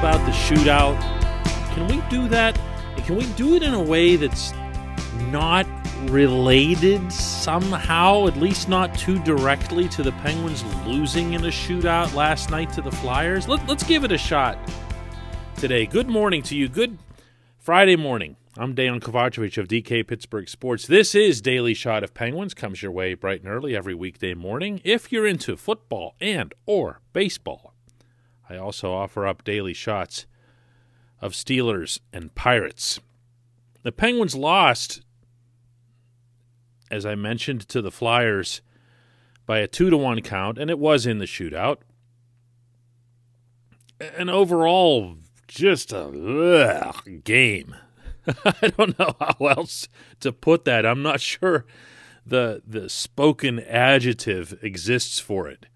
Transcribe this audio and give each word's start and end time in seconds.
About 0.00 0.24
the 0.24 0.32
shootout? 0.32 0.98
Can 1.74 1.86
we 1.86 2.00
do 2.08 2.26
that? 2.28 2.58
Can 3.04 3.16
we 3.16 3.26
do 3.34 3.54
it 3.56 3.62
in 3.62 3.74
a 3.74 3.82
way 3.82 4.16
that's 4.16 4.54
not 5.28 5.66
related 6.04 7.12
somehow, 7.12 8.26
at 8.26 8.34
least 8.38 8.66
not 8.66 8.96
too 8.96 9.22
directly, 9.24 9.90
to 9.90 10.02
the 10.02 10.12
Penguins 10.12 10.64
losing 10.86 11.34
in 11.34 11.44
a 11.44 11.48
shootout 11.48 12.14
last 12.14 12.50
night 12.50 12.72
to 12.72 12.80
the 12.80 12.90
Flyers? 12.90 13.46
Let, 13.46 13.68
let's 13.68 13.82
give 13.82 14.02
it 14.02 14.10
a 14.10 14.16
shot 14.16 14.56
today. 15.56 15.84
Good 15.84 16.08
morning 16.08 16.42
to 16.44 16.56
you. 16.56 16.70
Good 16.70 16.96
Friday 17.58 17.96
morning. 17.96 18.36
I'm 18.56 18.74
Dejan 18.74 19.00
Kovacevic 19.00 19.58
of 19.58 19.68
DK 19.68 20.08
Pittsburgh 20.08 20.48
Sports. 20.48 20.86
This 20.86 21.14
is 21.14 21.42
Daily 21.42 21.74
Shot 21.74 22.02
of 22.02 22.14
Penguins. 22.14 22.54
Comes 22.54 22.80
your 22.80 22.90
way 22.90 23.12
bright 23.12 23.42
and 23.42 23.50
early 23.50 23.76
every 23.76 23.94
weekday 23.94 24.32
morning. 24.32 24.80
If 24.82 25.12
you're 25.12 25.26
into 25.26 25.58
football 25.58 26.14
and 26.22 26.54
or 26.64 27.02
baseball, 27.12 27.69
I 28.50 28.56
also 28.56 28.92
offer 28.92 29.28
up 29.28 29.44
daily 29.44 29.72
shots 29.72 30.26
of 31.20 31.34
Steelers 31.34 32.00
and 32.12 32.34
Pirates. 32.34 32.98
The 33.84 33.92
Penguins 33.92 34.34
lost, 34.34 35.02
as 36.90 37.06
I 37.06 37.14
mentioned, 37.14 37.68
to 37.68 37.80
the 37.80 37.92
Flyers 37.92 38.60
by 39.46 39.58
a 39.58 39.68
two 39.68 39.88
to 39.88 39.96
one 39.96 40.20
count, 40.20 40.58
and 40.58 40.68
it 40.68 40.80
was 40.80 41.06
in 41.06 41.18
the 41.18 41.26
shootout. 41.26 41.78
And 44.18 44.28
overall, 44.28 45.16
just 45.46 45.92
a 45.92 46.06
ugh, 46.06 47.22
game. 47.22 47.76
I 48.44 48.72
don't 48.76 48.98
know 48.98 49.14
how 49.20 49.46
else 49.46 49.86
to 50.20 50.32
put 50.32 50.64
that. 50.64 50.84
I'm 50.84 51.02
not 51.02 51.20
sure 51.20 51.66
the 52.26 52.62
the 52.66 52.88
spoken 52.88 53.60
adjective 53.60 54.58
exists 54.60 55.20
for 55.20 55.48
it 55.48 55.66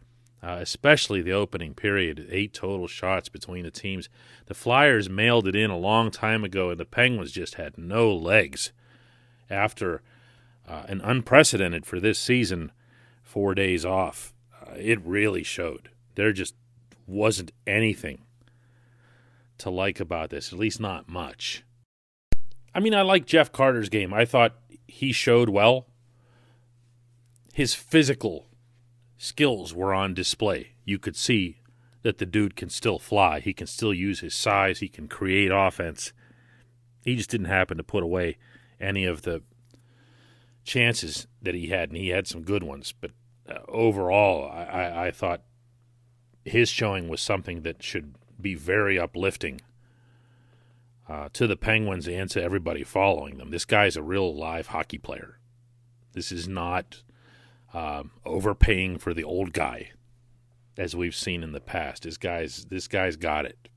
uh, 0.45 0.59
especially 0.61 1.23
the 1.23 1.33
opening 1.33 1.73
period. 1.73 2.29
Eight 2.31 2.53
total 2.53 2.87
shots 2.87 3.31
between 3.31 3.65
the 3.65 3.71
teams. 3.71 4.11
The 4.47 4.55
Flyers 4.55 5.09
mailed 5.09 5.49
it 5.49 5.57
in 5.57 5.71
a 5.71 5.79
long 5.79 6.11
time 6.11 6.45
ago, 6.45 6.71
and 6.71 6.79
the 6.79 6.85
Penguins 6.85 7.33
just 7.33 7.55
had 7.55 7.79
no 7.79 8.15
legs 8.15 8.71
after 9.49 10.03
uh, 10.69 10.83
an 10.87 11.01
unprecedented 11.01 11.87
for 11.87 11.99
this 11.99 12.19
season 12.19 12.73
four 13.23 13.55
days 13.55 13.87
off. 13.87 14.35
Uh, 14.61 14.75
it 14.77 15.01
really 15.03 15.43
showed. 15.43 15.89
There 16.15 16.33
just 16.33 16.55
wasn't 17.07 17.53
anything 17.67 18.23
to 19.59 19.71
like 19.71 19.99
about 19.99 20.29
this, 20.29 20.53
at 20.53 20.59
least 20.59 20.79
not 20.79 21.09
much. 21.09 21.65
I 22.75 22.81
mean, 22.81 22.93
I 22.93 23.01
like 23.01 23.25
Jeff 23.25 23.51
Carter's 23.51 23.89
game. 23.89 24.13
I 24.13 24.27
thought 24.27 24.57
he 24.87 25.13
showed 25.13 25.49
well. 25.49 25.87
His 27.55 27.73
physical 27.73 28.49
skills 29.25 29.73
were 29.73 29.95
on 29.95 30.13
display. 30.13 30.75
You 30.85 30.99
could 30.99 31.17
see 31.17 31.61
that 32.03 32.19
the 32.19 32.27
dude 32.27 32.57
can 32.57 32.69
still 32.69 32.99
fly. 32.99 33.41
He 33.41 33.55
can 33.55 33.67
still 33.67 33.95
use 33.95 34.21
his 34.21 34.35
size. 34.35 34.81
He 34.81 34.89
can 34.89 35.09
create 35.09 35.51
offense. 35.51 36.13
He 37.03 37.17
just 37.17 37.31
didn't 37.31 37.47
happen 37.47 37.79
to 37.79 37.83
put 37.83 38.03
away 38.03 38.37
any 38.79 39.07
of 39.07 39.23
the 39.23 39.43
chances 40.63 41.27
that 41.41 41.55
he 41.55 41.69
had, 41.69 41.89
and 41.89 41.97
he 41.97 42.11
had 42.11 42.27
some 42.27 42.43
good 42.43 42.63
ones. 42.63 42.93
But 43.01 43.13
uh, 43.49 43.61
overall, 43.67 44.51
I, 44.51 44.65
I, 44.65 45.07
I 45.07 45.11
thought 45.11 45.43
his 46.45 46.69
showing 46.69 47.09
was 47.09 47.23
something 47.23 47.63
that 47.63 47.83
should 47.83 48.17
be 48.39 48.55
very 48.55 48.99
uplifting 48.99 49.63
uh, 51.09 51.31
to 51.33 51.47
the 51.47 51.57
Penguins 51.57 52.07
and 52.07 52.31
to 52.31 52.43
everybody 52.43 52.85
following 52.85 53.39
them. 53.39 53.51
This 53.51 53.65
guy's 53.65 53.97
a 53.97 54.03
real 54.03 54.37
live 54.37 54.69
hockey 54.69 54.99
player. 54.99 55.39
This 56.13 56.31
is 56.31 56.47
not 56.47 57.03
um, 57.75 58.13
overpaying 58.25 58.99
for 58.99 59.13
the 59.13 59.25
old 59.25 59.53
guy, 59.53 59.91
as 60.79 60.95
we've 60.97 61.15
seen 61.15 61.43
in 61.43 61.53
the 61.53 61.61
past. 61.61 62.05
This 62.05 62.17
guy's 62.17 62.65
this 62.67 62.89
guy's 62.89 63.17
got 63.17 63.45
it, 63.45 63.69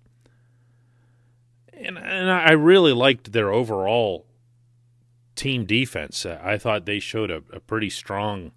and 1.74 1.98
and 1.98 2.32
I 2.32 2.52
really 2.52 2.94
liked 2.94 3.34
their 3.34 3.52
overall 3.52 4.28
team 5.36 5.66
defense. 5.66 6.26
Uh, 6.26 6.40
I 6.44 6.58
thought 6.58 6.86
they 6.86 7.00
showed 7.00 7.32
a, 7.32 7.42
a 7.52 7.60
pretty 7.60 7.90
strong 7.90 8.52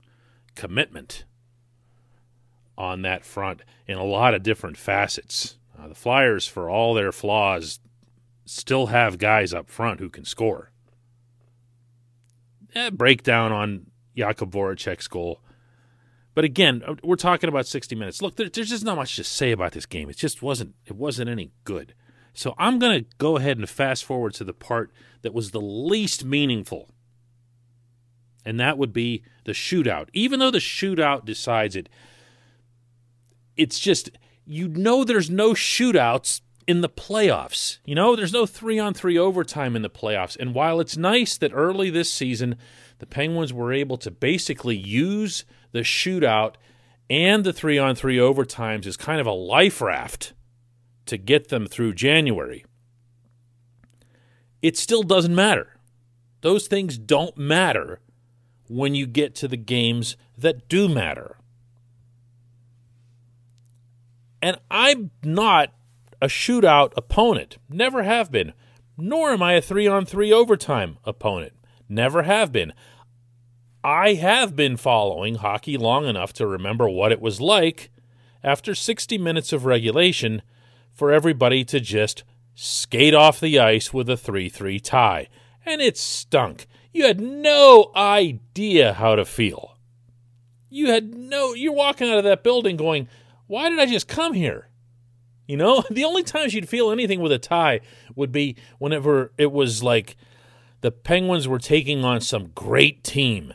commitment 0.55 1.25
on 2.77 3.03
that 3.03 3.25
front 3.25 3.62
in 3.87 3.99
a 3.99 4.05
lot 4.05 4.34
of 4.34 4.43
different 4.43 4.77
facets. 4.77 5.57
Uh, 5.78 5.89
the 5.89 5.95
Flyers, 5.95 6.47
for 6.47 6.69
all 6.69 6.95
their 6.95 7.12
flaws, 7.12 7.81
still 8.45 8.87
have 8.87 9.19
guys 9.19 9.55
up 9.55 9.71
front 9.71 10.01
who 10.01 10.11
can 10.11 10.25
score. 10.25 10.71
Eh, 12.75 12.91
breakdown 12.91 13.53
on 13.53 13.90
Jakub 14.16 14.50
Voracek's 14.50 15.09
goal. 15.09 15.41
But 16.34 16.44
again, 16.44 16.82
uh, 16.87 16.94
we're 17.03 17.16
talking 17.16 17.48
about 17.48 17.66
60 17.66 17.94
minutes. 17.97 18.22
Look, 18.22 18.37
there, 18.37 18.48
there's 18.48 18.71
just 18.71 18.84
not 18.84 18.97
much 18.97 19.16
to 19.16 19.25
say 19.25 19.53
about 19.53 19.72
this 19.72 19.87
game. 19.87 20.09
It 20.09 20.16
just 20.16 20.43
wasn't 20.43 20.75
it 20.87 20.97
wasn't 20.97 21.31
any 21.31 21.53
good. 21.65 21.94
So 22.32 22.54
I'm 22.59 22.78
going 22.78 23.00
to 23.00 23.10
go 23.19 23.37
ahead 23.37 23.59
and 23.59 23.69
fast 23.69 24.04
forward 24.04 24.34
to 24.34 24.44
the 24.44 24.53
part 24.53 24.93
that 25.22 25.34
was 25.34 25.50
the 25.50 25.60
least 25.60 26.25
meaningful. 26.25 26.88
And 28.44 28.59
that 28.60 28.78
would 28.78 28.93
be 28.93 29.25
the 29.44 29.53
shootout. 29.53 30.09
Even 30.12 30.38
though 30.38 30.50
the 30.50 30.59
shootout 30.59 31.25
decides 31.25 31.77
it, 31.77 31.88
it's 33.56 33.78
just 33.78 34.10
you 34.47 34.69
know 34.69 35.04
there's 35.04 35.28
no 35.28 35.53
shootouts 35.53 36.41
in 36.66 36.81
the 36.81 36.88
playoffs. 36.88 37.78
You 37.84 37.94
know, 37.94 38.15
there's 38.15 38.32
no 38.32 38.47
3 38.47 38.78
on 38.78 38.94
3 38.94 39.19
overtime 39.19 39.75
in 39.75 39.82
the 39.82 39.91
playoffs. 39.91 40.38
And 40.38 40.54
while 40.54 40.81
it's 40.81 40.97
nice 40.97 41.37
that 41.38 41.53
early 41.53 41.91
this 41.91 42.12
season 42.12 42.56
the 43.00 43.06
Penguins 43.06 43.53
were 43.53 43.72
able 43.72 43.97
to 43.99 44.11
basically 44.11 44.77
use 44.77 45.44
the 45.72 45.81
shootout 45.81 46.55
and 47.09 47.44
the 47.44 47.53
three 47.53 47.78
on 47.78 47.94
three 47.94 48.19
overtimes 48.19 48.87
as 48.87 48.97
kind 48.97 49.21
of 49.21 49.27
a 49.27 49.33
life 49.33 49.81
raft 49.81 50.33
to 51.06 51.16
get 51.16 51.49
them 51.49 51.66
through 51.66 51.94
January. 51.94 52.65
It 54.62 54.77
still 54.77 55.03
doesn't 55.03 55.34
matter. 55.34 55.77
Those 56.43 56.69
things 56.69 56.99
don't 56.99 57.37
matter 57.37 58.00
when 58.69 58.94
you 58.94 59.06
get 59.06 59.34
to 59.37 59.49
the 59.49 59.56
games 59.56 60.16
that 60.39 60.69
do 60.69 60.89
matter. 60.89 61.37
And 64.43 64.59
I'm 64.71 65.10
not 65.25 65.72
a 66.22 66.27
shootout 66.27 66.93
opponent, 66.97 67.56
never 67.69 68.03
have 68.03 68.31
been, 68.31 68.53
nor 68.97 69.31
am 69.31 69.43
I 69.43 69.55
a 69.55 69.62
three 69.62 69.87
on 69.87 70.05
three 70.05 70.33
overtime 70.33 70.99
opponent. 71.05 71.55
Never 71.89 72.22
have 72.22 72.53
been. 72.53 72.72
I 73.82 74.14
have 74.14 74.54
been 74.54 74.76
following 74.76 75.36
hockey 75.36 75.78
long 75.78 76.04
enough 76.04 76.34
to 76.34 76.46
remember 76.46 76.88
what 76.88 77.12
it 77.12 77.20
was 77.20 77.41
like 77.41 77.91
after 78.44 78.74
60 78.74 79.16
minutes 79.16 79.54
of 79.54 79.64
regulation 79.64 80.42
for 80.92 81.10
everybody 81.10 81.64
to 81.64 81.80
just 81.80 82.24
skate 82.54 83.14
off 83.14 83.41
the 83.41 83.58
ice 83.58 83.92
with 83.94 84.10
a 84.10 84.18
3 84.18 84.50
3 84.50 84.78
tie. 84.80 85.28
And 85.64 85.80
it 85.80 85.96
stunk. 85.96 86.66
You 86.92 87.06
had 87.06 87.21
no 87.21 87.91
idea 87.97 88.92
how 88.94 89.15
to 89.15 89.24
feel. 89.24 89.78
You 90.68 90.88
had 90.88 91.15
no, 91.15 91.54
you're 91.54 91.72
walking 91.72 92.10
out 92.10 92.18
of 92.18 92.24
that 92.24 92.44
building 92.44 92.76
going, 92.76 93.09
why 93.47 93.71
did 93.71 93.78
I 93.78 93.86
just 93.86 94.09
come 94.09 94.34
here? 94.34 94.68
You 95.47 95.56
know, 95.56 95.84
the 95.91 96.04
only 96.04 96.22
times 96.22 96.53
you'd 96.53 96.68
feel 96.68 96.91
anything 96.91 97.21
with 97.21 97.33
a 97.33 97.38
tie 97.38 97.80
would 98.15 98.30
be 98.30 98.56
whenever 98.78 99.33
it 99.38 99.53
was 99.53 99.83
like 99.83 100.16
the 100.83 100.91
Penguins 100.91 101.48
were 101.48 101.59
taking 101.59 102.04
on 102.04 102.21
some 102.21 102.53
great 102.54 103.03
team 103.03 103.54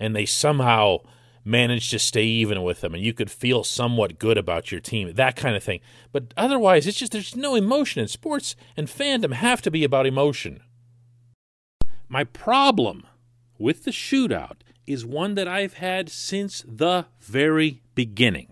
and 0.00 0.16
they 0.16 0.26
somehow 0.26 0.98
managed 1.44 1.90
to 1.90 1.98
stay 1.98 2.24
even 2.24 2.62
with 2.62 2.80
them 2.80 2.94
and 2.94 3.02
you 3.02 3.12
could 3.12 3.30
feel 3.30 3.64
somewhat 3.64 4.18
good 4.18 4.36
about 4.36 4.70
your 4.72 4.80
team, 4.80 5.12
that 5.12 5.36
kind 5.36 5.54
of 5.54 5.62
thing. 5.62 5.80
But 6.12 6.34
otherwise, 6.36 6.86
it's 6.86 6.98
just 6.98 7.12
there's 7.12 7.36
no 7.36 7.54
emotion 7.54 8.02
in 8.02 8.08
sports 8.08 8.56
and 8.76 8.88
fandom 8.88 9.32
have 9.32 9.62
to 9.62 9.70
be 9.70 9.84
about 9.84 10.06
emotion. 10.06 10.62
My 12.08 12.24
problem 12.24 13.06
with 13.58 13.84
the 13.84 13.90
shootout 13.90 14.56
is 14.86 15.06
one 15.06 15.34
that 15.36 15.46
I've 15.46 15.74
had 15.74 16.08
since 16.08 16.64
the 16.66 17.06
very 17.20 17.82
beginning. 17.94 18.48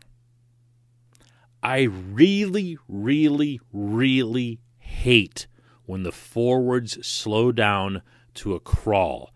I 1.62 1.82
really, 1.82 2.78
really, 2.86 3.60
really 3.72 4.60
hate 4.78 5.48
when 5.86 6.04
the 6.04 6.12
forwards 6.12 7.04
slow 7.06 7.50
down 7.50 8.02
to 8.34 8.54
a 8.54 8.60
crawl. 8.60 9.32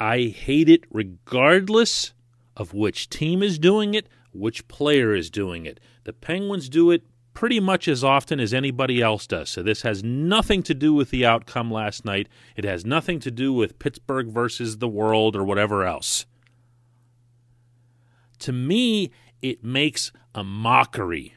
I 0.00 0.34
hate 0.34 0.70
it 0.70 0.84
regardless 0.90 2.14
of 2.56 2.72
which 2.72 3.10
team 3.10 3.42
is 3.42 3.58
doing 3.58 3.92
it, 3.92 4.08
which 4.32 4.66
player 4.66 5.14
is 5.14 5.28
doing 5.28 5.66
it. 5.66 5.78
The 6.04 6.14
Penguins 6.14 6.70
do 6.70 6.90
it 6.90 7.02
pretty 7.34 7.60
much 7.60 7.86
as 7.86 8.02
often 8.02 8.40
as 8.40 8.54
anybody 8.54 9.02
else 9.02 9.26
does. 9.26 9.50
So 9.50 9.62
this 9.62 9.82
has 9.82 10.02
nothing 10.02 10.62
to 10.64 10.74
do 10.74 10.94
with 10.94 11.10
the 11.10 11.26
outcome 11.26 11.70
last 11.70 12.04
night. 12.04 12.28
It 12.56 12.64
has 12.64 12.84
nothing 12.84 13.20
to 13.20 13.30
do 13.30 13.52
with 13.52 13.78
Pittsburgh 13.78 14.28
versus 14.28 14.78
the 14.78 14.88
world 14.88 15.36
or 15.36 15.44
whatever 15.44 15.84
else. 15.84 16.24
To 18.40 18.52
me, 18.52 19.10
it 19.42 19.62
makes 19.62 20.12
a 20.34 20.42
mockery 20.42 21.34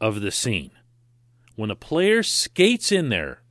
of 0.00 0.20
the 0.20 0.32
scene. 0.32 0.72
When 1.54 1.70
a 1.70 1.76
player 1.76 2.24
skates 2.24 2.90
in 2.90 3.10
there 3.10 3.42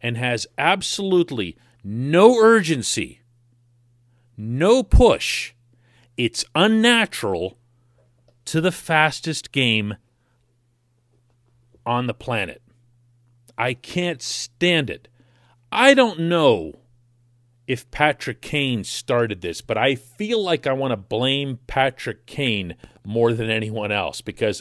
and 0.00 0.16
has 0.16 0.46
absolutely 0.56 1.56
no 1.88 2.36
urgency, 2.36 3.20
no 4.36 4.82
push, 4.82 5.52
it's 6.16 6.44
unnatural 6.52 7.58
to 8.44 8.60
the 8.60 8.72
fastest 8.72 9.52
game 9.52 9.94
on 11.86 12.08
the 12.08 12.14
planet. 12.14 12.60
I 13.56 13.74
can't 13.74 14.20
stand 14.20 14.90
it. 14.90 15.06
I 15.70 15.94
don't 15.94 16.18
know 16.18 16.72
if 17.68 17.88
Patrick 17.92 18.42
Kane 18.42 18.82
started 18.82 19.40
this, 19.40 19.60
but 19.60 19.78
I 19.78 19.94
feel 19.94 20.42
like 20.42 20.66
I 20.66 20.72
want 20.72 20.90
to 20.90 20.96
blame 20.96 21.60
Patrick 21.68 22.26
Kane 22.26 22.74
more 23.04 23.32
than 23.32 23.48
anyone 23.48 23.92
else 23.92 24.20
because 24.20 24.60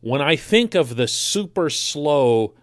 when 0.00 0.20
I 0.20 0.34
think 0.34 0.74
of 0.74 0.96
the 0.96 1.06
super 1.06 1.70
slow 1.70 2.54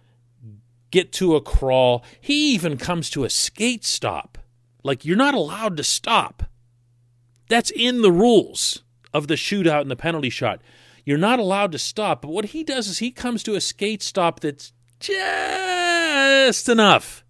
get 0.93 1.11
to 1.11 1.35
a 1.35 1.41
crawl, 1.41 2.05
he 2.21 2.53
even 2.53 2.77
comes 2.77 3.09
to 3.09 3.23
a 3.23 3.29
skate 3.29 3.83
stop. 3.83 4.37
Like 4.83 5.03
you're 5.03 5.17
not 5.17 5.33
allowed 5.33 5.75
to 5.77 5.83
stop. 5.83 6.43
That's 7.49 7.71
in 7.71 8.03
the 8.03 8.11
rules 8.11 8.83
of 9.11 9.27
the 9.27 9.33
shootout 9.33 9.81
and 9.81 9.89
the 9.89 9.95
penalty 9.95 10.29
shot. 10.29 10.61
You're 11.03 11.17
not 11.17 11.39
allowed 11.39 11.71
to 11.71 11.79
stop. 11.79 12.21
But 12.21 12.29
what 12.29 12.45
he 12.45 12.63
does 12.63 12.87
is 12.87 12.99
he 12.99 13.09
comes 13.09 13.41
to 13.43 13.55
a 13.55 13.61
skate 13.61 14.03
stop 14.03 14.39
that's 14.39 14.71
just 14.99 16.69
enough 16.69 17.25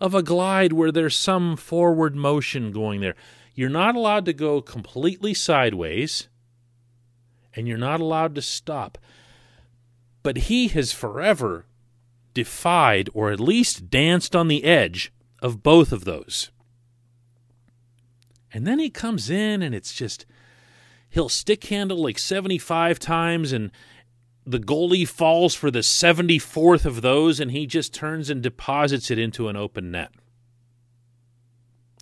of 0.00 0.14
a 0.14 0.22
glide 0.22 0.72
where 0.72 0.90
there's 0.90 1.14
some 1.14 1.56
forward 1.56 2.16
motion 2.16 2.72
going 2.72 3.02
there. 3.02 3.14
You're 3.54 3.68
not 3.68 3.94
allowed 3.94 4.24
to 4.24 4.32
go 4.32 4.62
completely 4.62 5.34
sideways, 5.34 6.28
and 7.54 7.68
you're 7.68 7.76
not 7.76 8.00
allowed 8.00 8.34
to 8.36 8.42
stop. 8.42 8.96
But 10.22 10.38
he 10.48 10.68
has 10.68 10.92
forever 10.92 11.66
defied, 12.34 13.08
or 13.14 13.30
at 13.30 13.40
least 13.40 13.90
danced 13.90 14.34
on 14.34 14.48
the 14.48 14.64
edge, 14.64 15.12
of 15.40 15.62
both 15.62 15.92
of 15.92 16.04
those. 16.04 16.50
And 18.52 18.66
then 18.66 18.78
he 18.78 18.90
comes 18.90 19.30
in, 19.30 19.62
and 19.62 19.74
it's 19.74 19.92
just 19.92 20.26
he'll 21.12 21.28
stick 21.28 21.64
handle 21.64 22.02
like 22.02 22.18
75 22.18 22.98
times 22.98 23.52
and 23.52 23.70
the 24.44 24.58
goalie 24.58 25.06
falls 25.06 25.54
for 25.54 25.70
the 25.70 25.80
74th 25.80 26.84
of 26.84 27.02
those 27.02 27.38
and 27.38 27.50
he 27.50 27.66
just 27.66 27.94
turns 27.94 28.30
and 28.30 28.42
deposits 28.42 29.10
it 29.10 29.18
into 29.18 29.48
an 29.48 29.56
open 29.56 29.90
net. 29.90 30.10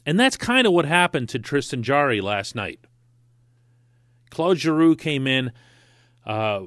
And 0.07 0.19
that's 0.19 0.37
kind 0.37 0.67
of 0.67 0.73
what 0.73 0.87
happened 0.87 1.29
to 1.31 1.39
Tristan 1.39 1.83
Jarry 1.83 2.21
last 2.21 2.55
night. 2.55 2.81
Claude 4.31 4.59
Giroux 4.59 4.97
came 4.97 5.27
in, 5.27 5.53
uh, 6.25 6.63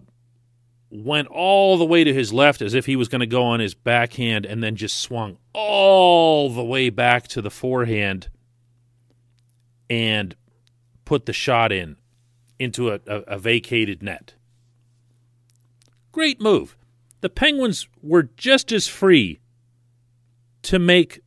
went 0.93 1.27
all 1.29 1.77
the 1.77 1.85
way 1.85 2.03
to 2.03 2.13
his 2.13 2.31
left 2.31 2.61
as 2.61 2.75
if 2.75 2.85
he 2.85 2.95
was 2.95 3.07
going 3.07 3.21
to 3.21 3.25
go 3.25 3.43
on 3.43 3.59
his 3.59 3.73
backhand, 3.73 4.45
and 4.45 4.63
then 4.63 4.75
just 4.75 4.99
swung 4.99 5.37
all 5.53 6.49
the 6.49 6.63
way 6.63 6.89
back 6.89 7.27
to 7.27 7.41
the 7.41 7.49
forehand 7.49 8.29
and 9.89 10.35
put 11.03 11.25
the 11.25 11.33
shot 11.33 11.71
in 11.71 11.97
into 12.59 12.91
a, 12.91 12.99
a, 13.07 13.15
a 13.21 13.39
vacated 13.39 14.03
net. 14.03 14.35
Great 16.11 16.39
move. 16.39 16.77
The 17.21 17.29
Penguins 17.29 17.87
were 18.01 18.23
just 18.23 18.71
as 18.71 18.87
free 18.87 19.39
to 20.61 20.77
make 20.77 21.21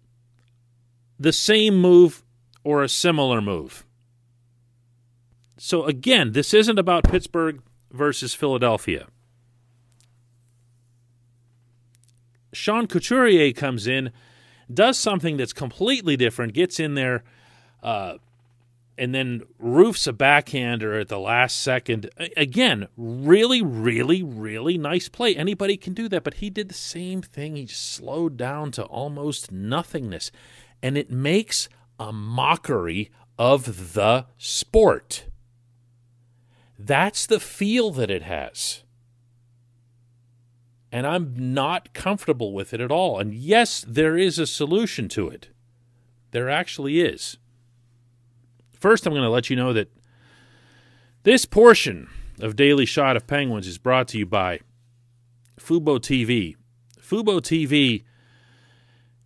the 1.19 1.33
same 1.33 1.77
move 1.77 2.23
or 2.63 2.83
a 2.83 2.89
similar 2.89 3.41
move. 3.41 3.85
So, 5.59 5.87
again, 5.87 6.33
this 6.33 6.55
isn't 6.55 6.79
about 6.79 7.05
Pittsburgh 7.05 7.63
versus 7.91 8.35
Philadelphia. 8.35 9.09
Sean 12.57 12.87
Couturier 12.87 13.53
comes 13.53 13.87
in, 13.87 14.11
does 14.73 14.99
something 14.99 15.37
that's 15.37 15.53
completely 15.53 16.17
different, 16.17 16.55
gets 16.55 16.81
in 16.81 16.95
there, 16.95 17.23
uh, 17.83 18.15
and 18.99 19.15
then 19.15 19.43
roofs 19.59 20.07
a 20.07 20.13
backhander 20.13 20.99
at 20.99 21.09
the 21.09 21.19
last 21.19 21.61
second. 21.61 22.09
Again, 22.37 22.89
really, 22.97 23.61
really, 23.61 24.23
really 24.23 24.79
nice 24.79 25.09
play. 25.09 25.37
Anybody 25.37 25.77
can 25.77 25.93
do 25.93 26.09
that, 26.09 26.25
but 26.25 26.35
he 26.35 26.49
did 26.49 26.69
the 26.69 26.75
same 26.75 27.21
thing. 27.21 27.57
He 27.57 27.67
slowed 27.67 28.37
down 28.37 28.71
to 28.73 28.85
almost 28.85 29.53
nothingness. 29.53 30.31
And 30.83 30.97
it 30.97 31.11
makes 31.11 31.69
a 32.01 32.13
mockery 32.13 33.11
of 33.39 33.93
the 33.93 34.27
sport. 34.39 35.27
That's 36.79 37.27
the 37.27 37.41
feel 37.41 37.91
that 37.93 38.11
it 38.11 38.23
has. 38.23 38.83
And 40.93 41.07
I'm 41.07 41.35
not 41.55 41.93
comfortable 41.93 42.53
with 42.53 42.73
it 42.73 42.81
at 42.81 42.93
all. 42.93 43.19
And 43.19 43.35
yes, 43.35 43.85
there 43.87 44.17
is 44.17 44.39
a 44.39 44.47
solution 44.47 45.09
to 45.11 45.29
it. 45.29 45.49
There 46.31 46.49
actually 46.49 47.01
is. 47.01 47.39
First, 48.73 49.07
I'm 49.07 49.13
going 49.13 49.23
to 49.23 49.31
let 49.31 49.51
you 49.51 49.57
know 49.57 49.73
that 49.73 49.91
this 51.23 51.45
portion 51.45 52.09
of 52.41 52.57
Daily 52.57 52.87
Shot 52.87 53.17
of 53.17 53.27
Penguins 53.27 53.67
is 53.67 53.79
brought 53.79 54.09
to 54.09 54.19
you 54.19 54.27
by 54.27 54.61
Fubo 55.59 55.99
TV. 55.99 56.57
Fubo 57.01 57.41
TV 57.41 58.05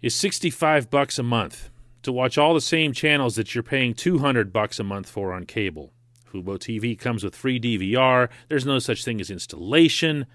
is 0.01 0.15
65 0.15 0.89
bucks 0.89 1.19
a 1.19 1.23
month 1.23 1.71
to 2.03 2.12
watch 2.12 2.39
all 2.39 2.55
the 2.55 2.61
same 2.61 2.93
channels 2.93 3.37
that 3.37 3.55
you're 3.55 3.62
paying 3.62 3.93
200 3.95 4.53
bucks 4.53 4.79
a 4.79 4.85
month 4.85 5.11
for 5.11 5.33
on 5.33 5.45
cable. 5.45 5.93
Fubo 6.33 6.57
TV 6.57 6.99
comes 6.99 7.25
with 7.25 7.35
free 7.35 7.61
DVR. 7.61 8.29
There's 8.49 8.65
no 8.65 8.79
such 8.79 9.05
thing 9.05 9.21
as 9.21 9.31
installation. 9.31 10.27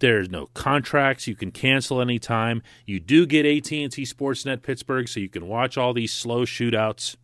There's 0.00 0.30
no 0.30 0.46
contracts. 0.54 1.26
You 1.26 1.36
can 1.36 1.52
cancel 1.52 2.00
anytime. 2.00 2.62
You 2.86 3.00
do 3.00 3.26
get 3.26 3.46
AT&T 3.46 3.88
Sportsnet 3.88 4.62
Pittsburgh, 4.62 5.06
so 5.08 5.20
you 5.20 5.28
can 5.28 5.46
watch 5.46 5.78
all 5.78 5.92
these 5.92 6.12
slow 6.12 6.44
shootouts 6.44 7.16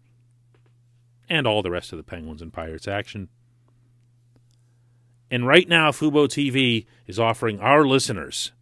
and 1.28 1.46
all 1.46 1.62
the 1.62 1.70
rest 1.70 1.92
of 1.92 1.96
the 1.96 2.04
Penguins 2.04 2.42
and 2.42 2.52
Pirates 2.52 2.86
action. 2.86 3.28
And 5.30 5.46
right 5.46 5.68
now, 5.68 5.90
Fubo 5.90 6.28
TV 6.28 6.86
is 7.06 7.18
offering 7.18 7.58
our 7.60 7.84
listeners 7.84 8.52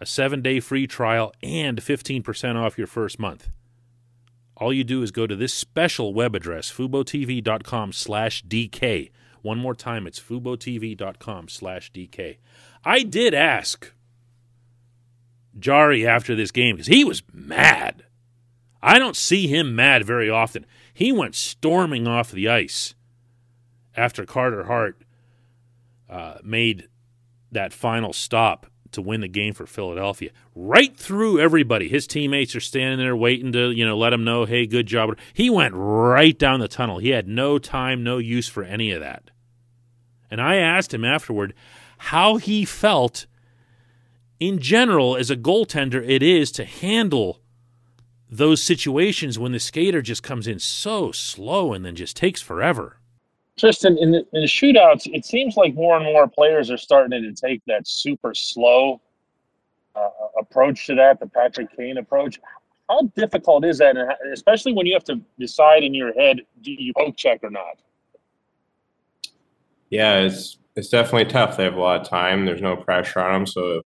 a 0.00 0.06
seven 0.06 0.40
day 0.40 0.60
free 0.60 0.86
trial 0.86 1.32
and 1.42 1.78
15% 1.78 2.56
off 2.56 2.78
your 2.78 2.86
first 2.86 3.18
month. 3.18 3.50
All 4.56 4.72
you 4.72 4.84
do 4.84 5.02
is 5.02 5.10
go 5.10 5.26
to 5.26 5.36
this 5.36 5.52
special 5.52 6.14
web 6.14 6.34
address, 6.34 6.70
FuboTV.com 6.70 7.92
slash 7.92 8.44
DK. 8.44 9.10
One 9.42 9.58
more 9.58 9.74
time, 9.74 10.06
it's 10.06 10.18
FuboTV.com 10.18 11.48
slash 11.48 11.92
DK. 11.92 12.38
I 12.84 13.02
did 13.02 13.34
ask 13.34 13.92
Jarry 15.58 16.06
after 16.06 16.34
this 16.34 16.50
game 16.50 16.76
because 16.76 16.86
he 16.86 17.04
was 17.04 17.22
mad. 17.32 18.04
I 18.82 18.98
don't 18.98 19.16
see 19.16 19.46
him 19.46 19.74
mad 19.74 20.04
very 20.04 20.30
often. 20.30 20.66
He 20.92 21.12
went 21.12 21.34
storming 21.34 22.06
off 22.06 22.30
the 22.30 22.48
ice 22.48 22.94
after 23.96 24.24
Carter 24.24 24.64
Hart 24.64 25.02
uh, 26.08 26.36
made 26.42 26.88
that 27.50 27.72
final 27.72 28.12
stop 28.12 28.66
to 28.92 29.02
win 29.02 29.20
the 29.20 29.28
game 29.28 29.52
for 29.52 29.66
Philadelphia. 29.66 30.30
Right 30.54 30.96
through 30.96 31.40
everybody. 31.40 31.88
His 31.88 32.06
teammates 32.06 32.54
are 32.54 32.60
standing 32.60 32.98
there 32.98 33.16
waiting 33.16 33.52
to, 33.52 33.70
you 33.70 33.84
know, 33.84 33.96
let 33.96 34.12
him 34.12 34.24
know, 34.24 34.44
hey, 34.44 34.66
good 34.66 34.86
job. 34.86 35.18
He 35.34 35.50
went 35.50 35.74
right 35.76 36.38
down 36.38 36.60
the 36.60 36.68
tunnel. 36.68 36.98
He 36.98 37.10
had 37.10 37.28
no 37.28 37.58
time, 37.58 38.04
no 38.04 38.18
use 38.18 38.48
for 38.48 38.62
any 38.62 38.92
of 38.92 39.00
that. 39.00 39.30
And 40.30 40.40
I 40.40 40.56
asked 40.56 40.94
him 40.94 41.04
afterward 41.04 41.54
how 41.98 42.36
he 42.36 42.64
felt 42.64 43.26
in 44.38 44.58
general 44.58 45.16
as 45.16 45.30
a 45.30 45.36
goaltender 45.36 46.06
it 46.06 46.22
is 46.22 46.52
to 46.52 46.64
handle 46.64 47.40
those 48.30 48.62
situations 48.62 49.38
when 49.38 49.52
the 49.52 49.60
skater 49.60 50.02
just 50.02 50.22
comes 50.22 50.46
in 50.46 50.58
so 50.58 51.12
slow 51.12 51.72
and 51.72 51.84
then 51.84 51.94
just 51.94 52.16
takes 52.16 52.42
forever. 52.42 52.98
Tristan, 53.56 53.96
in 53.98 54.10
the, 54.10 54.18
in 54.32 54.42
the 54.42 54.46
shootouts, 54.46 55.08
it 55.12 55.24
seems 55.24 55.56
like 55.56 55.74
more 55.74 55.96
and 55.96 56.04
more 56.04 56.28
players 56.28 56.70
are 56.70 56.76
starting 56.76 57.22
to 57.22 57.32
take 57.32 57.62
that 57.66 57.88
super 57.88 58.34
slow 58.34 59.00
uh, 59.94 60.08
approach 60.38 60.86
to 60.86 60.94
that, 60.94 61.20
the 61.20 61.26
Patrick 61.26 61.74
Kane 61.74 61.96
approach. 61.96 62.38
How 62.88 63.02
difficult 63.16 63.64
is 63.64 63.78
that, 63.78 63.96
and 63.96 64.12
especially 64.32 64.72
when 64.72 64.86
you 64.86 64.92
have 64.92 65.04
to 65.04 65.20
decide 65.38 65.82
in 65.82 65.94
your 65.94 66.12
head, 66.12 66.42
do 66.62 66.70
you 66.70 66.92
poke 66.96 67.16
check 67.16 67.42
or 67.42 67.50
not? 67.50 67.78
Yeah, 69.88 70.18
it's 70.18 70.58
it's 70.76 70.88
definitely 70.88 71.30
tough. 71.30 71.56
They 71.56 71.64
have 71.64 71.74
a 71.74 71.80
lot 71.80 72.02
of 72.02 72.08
time. 72.08 72.44
There's 72.44 72.62
no 72.62 72.76
pressure 72.76 73.20
on 73.20 73.32
them, 73.32 73.46
so 73.46 73.82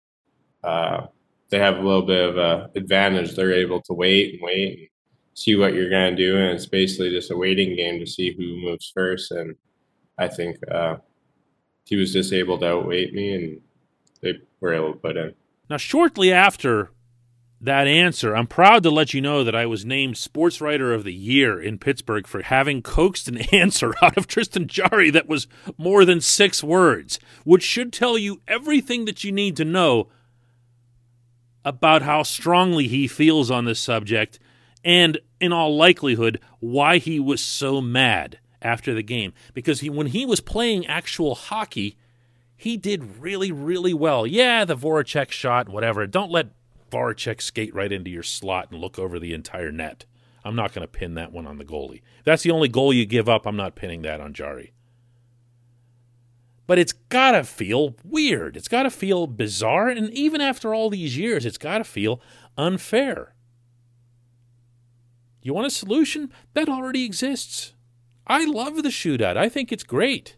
uh, 0.63 1.05
they 1.49 1.59
have 1.59 1.77
a 1.77 1.81
little 1.81 2.01
bit 2.01 2.29
of 2.29 2.37
a 2.37 2.69
advantage. 2.75 3.35
They're 3.35 3.53
able 3.53 3.81
to 3.83 3.93
wait 3.93 4.33
and 4.33 4.41
wait 4.41 4.79
and 4.79 4.87
see 5.35 5.55
what 5.55 5.73
you're 5.73 5.89
going 5.89 6.15
to 6.15 6.21
do, 6.21 6.37
and 6.37 6.51
it's 6.51 6.65
basically 6.65 7.11
just 7.11 7.31
a 7.31 7.37
waiting 7.37 7.75
game 7.75 7.99
to 7.99 8.05
see 8.07 8.33
who 8.33 8.57
moves 8.57 8.91
first. 8.93 9.31
And 9.31 9.55
I 10.17 10.27
think 10.27 10.57
uh, 10.69 10.97
he 11.85 11.95
was 11.95 12.11
just 12.11 12.33
able 12.33 12.57
to 12.59 12.67
outweight 12.67 13.13
me, 13.13 13.35
and 13.35 13.61
they 14.21 14.33
were 14.59 14.73
able 14.73 14.93
to 14.93 14.99
put 14.99 15.15
in. 15.15 15.33
Now, 15.69 15.77
shortly 15.77 16.33
after 16.33 16.91
that 17.61 17.87
answer, 17.87 18.35
I'm 18.35 18.47
proud 18.47 18.83
to 18.83 18.89
let 18.89 19.13
you 19.13 19.19
know 19.19 19.43
that 19.43 19.55
I 19.55 19.65
was 19.65 19.85
named 19.85 20.17
Sports 20.17 20.61
Writer 20.61 20.93
of 20.93 21.03
the 21.03 21.13
Year 21.13 21.61
in 21.61 21.77
Pittsburgh 21.77 22.25
for 22.25 22.41
having 22.41 22.81
coaxed 22.81 23.27
an 23.27 23.37
answer 23.53 23.93
out 24.01 24.17
of 24.17 24.27
Tristan 24.27 24.67
Jarry 24.67 25.09
that 25.09 25.27
was 25.27 25.47
more 25.77 26.05
than 26.05 26.21
six 26.21 26.63
words, 26.63 27.19
which 27.43 27.63
should 27.63 27.91
tell 27.91 28.17
you 28.17 28.41
everything 28.47 29.05
that 29.05 29.23
you 29.23 29.31
need 29.31 29.57
to 29.57 29.65
know 29.65 30.07
about 31.65 32.01
how 32.01 32.23
strongly 32.23 32.87
he 32.87 33.07
feels 33.07 33.51
on 33.51 33.65
this 33.65 33.79
subject 33.79 34.39
and, 34.83 35.19
in 35.41 35.51
all 35.51 35.75
likelihood, 35.75 36.39
why 36.59 36.97
he 36.97 37.19
was 37.19 37.43
so 37.43 37.81
mad 37.81 38.39
after 38.61 38.93
the 38.93 39.03
game. 39.03 39.33
Because 39.53 39.81
he, 39.81 39.89
when 39.89 40.07
he 40.07 40.25
was 40.25 40.39
playing 40.39 40.87
actual 40.87 41.35
hockey, 41.35 41.97
he 42.55 42.77
did 42.77 43.19
really, 43.19 43.51
really 43.51 43.93
well. 43.93 44.25
Yeah, 44.25 44.63
the 44.63 44.77
Voracek 44.77 45.31
shot, 45.31 45.67
whatever. 45.67 46.07
Don't 46.07 46.31
let 46.31 46.47
Voracek 46.89 47.41
skate 47.41 47.73
right 47.73 47.91
into 47.91 48.09
your 48.09 48.23
slot 48.23 48.71
and 48.71 48.79
look 48.79 48.97
over 48.97 49.19
the 49.19 49.33
entire 49.33 49.71
net. 49.71 50.05
I'm 50.43 50.55
not 50.55 50.73
going 50.73 50.83
to 50.83 50.87
pin 50.87 51.15
that 51.15 51.31
one 51.31 51.45
on 51.45 51.57
the 51.57 51.65
goalie. 51.65 52.01
If 52.19 52.25
that's 52.25 52.43
the 52.43 52.51
only 52.51 52.69
goal 52.69 52.93
you 52.93 53.05
give 53.05 53.27
up. 53.27 53.45
I'm 53.45 53.57
not 53.57 53.75
pinning 53.75 54.01
that 54.03 54.21
on 54.21 54.33
Jarry. 54.33 54.73
But 56.65 56.79
it's 56.79 56.93
got 56.93 57.31
to 57.31 57.43
feel 57.43 57.95
weird. 58.03 58.55
It's 58.55 58.67
got 58.67 58.83
to 58.83 58.89
feel 58.89 59.27
bizarre. 59.27 59.89
And 59.89 60.11
even 60.11 60.39
after 60.39 60.73
all 60.73 60.89
these 60.89 61.17
years, 61.17 61.45
it's 61.45 61.57
got 61.57 61.79
to 61.79 61.83
feel 61.83 62.21
unfair. 62.57 63.33
You 65.41 65.53
want 65.53 65.67
a 65.67 65.71
solution? 65.71 66.31
That 66.53 66.69
already 66.69 67.05
exists. 67.05 67.73
I 68.27 68.45
love 68.45 68.83
the 68.83 68.89
shootout. 68.89 69.35
I 69.35 69.49
think 69.49 69.71
it's 69.71 69.83
great. 69.83 70.35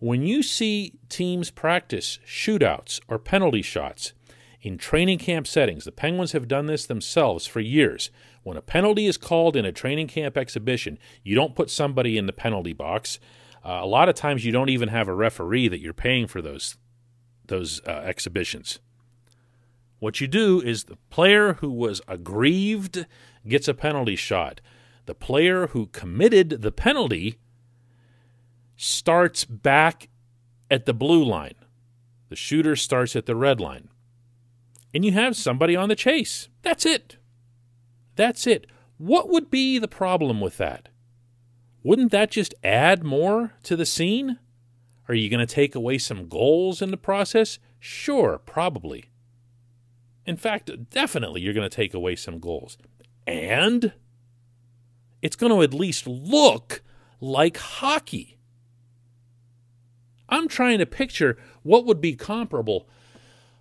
When 0.00 0.22
you 0.22 0.42
see 0.42 0.92
teams 1.08 1.50
practice 1.50 2.18
shootouts 2.26 3.00
or 3.08 3.18
penalty 3.18 3.62
shots 3.62 4.12
in 4.60 4.76
training 4.76 5.18
camp 5.18 5.46
settings, 5.46 5.84
the 5.84 5.92
Penguins 5.92 6.32
have 6.32 6.48
done 6.48 6.66
this 6.66 6.86
themselves 6.86 7.46
for 7.46 7.60
years. 7.60 8.10
When 8.42 8.56
a 8.56 8.62
penalty 8.62 9.06
is 9.06 9.16
called 9.16 9.56
in 9.56 9.64
a 9.64 9.72
training 9.72 10.08
camp 10.08 10.36
exhibition, 10.36 10.98
you 11.22 11.34
don't 11.34 11.54
put 11.54 11.70
somebody 11.70 12.18
in 12.18 12.26
the 12.26 12.32
penalty 12.32 12.72
box. 12.72 13.20
Uh, 13.64 13.80
a 13.82 13.86
lot 13.86 14.08
of 14.08 14.14
times, 14.14 14.44
you 14.44 14.52
don't 14.52 14.68
even 14.70 14.88
have 14.88 15.08
a 15.08 15.14
referee 15.14 15.68
that 15.68 15.80
you're 15.80 15.92
paying 15.92 16.26
for 16.26 16.42
those 16.42 16.76
those 17.46 17.80
uh, 17.86 17.90
exhibitions. 18.04 18.78
What 20.00 20.20
you 20.20 20.28
do 20.28 20.60
is 20.60 20.84
the 20.84 20.98
player 21.10 21.54
who 21.54 21.70
was 21.70 22.00
aggrieved 22.06 23.06
gets 23.46 23.68
a 23.68 23.74
penalty 23.74 24.16
shot. 24.16 24.60
The 25.06 25.14
player 25.14 25.68
who 25.68 25.86
committed 25.86 26.62
the 26.62 26.70
penalty 26.70 27.38
starts 28.76 29.44
back 29.44 30.08
at 30.70 30.84
the 30.84 30.92
blue 30.92 31.24
line. 31.24 31.54
The 32.28 32.36
shooter 32.36 32.76
starts 32.76 33.16
at 33.16 33.26
the 33.26 33.34
red 33.34 33.60
line. 33.60 33.88
And 34.94 35.04
you 35.04 35.12
have 35.12 35.36
somebody 35.36 35.76
on 35.76 35.88
the 35.88 35.96
chase. 35.96 36.48
That's 36.62 36.86
it. 36.86 37.16
That's 38.16 38.46
it. 38.46 38.66
What 38.96 39.28
would 39.28 39.50
be 39.50 39.78
the 39.78 39.88
problem 39.88 40.40
with 40.40 40.56
that? 40.58 40.88
Wouldn't 41.82 42.10
that 42.12 42.30
just 42.30 42.54
add 42.64 43.04
more 43.04 43.52
to 43.62 43.76
the 43.76 43.86
scene? 43.86 44.38
Are 45.08 45.14
you 45.14 45.30
going 45.30 45.46
to 45.46 45.54
take 45.54 45.74
away 45.74 45.98
some 45.98 46.28
goals 46.28 46.82
in 46.82 46.90
the 46.90 46.96
process? 46.96 47.58
Sure, 47.78 48.38
probably. 48.38 49.10
In 50.26 50.36
fact, 50.36 50.90
definitely 50.90 51.40
you're 51.40 51.54
going 51.54 51.68
to 51.68 51.74
take 51.74 51.94
away 51.94 52.16
some 52.16 52.40
goals. 52.40 52.76
And 53.26 53.92
it's 55.22 55.36
going 55.36 55.52
to 55.52 55.62
at 55.62 55.72
least 55.72 56.06
look 56.06 56.82
like 57.20 57.56
hockey. 57.56 58.38
I'm 60.28 60.48
trying 60.48 60.78
to 60.78 60.86
picture 60.86 61.38
what 61.62 61.86
would 61.86 62.00
be 62.00 62.14
comparable. 62.14 62.88